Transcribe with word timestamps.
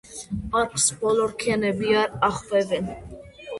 პარკს 0.55 0.85
ბოლორქიანები 1.01 1.99
არ 2.01 2.19
ახვევენ. 2.31 2.93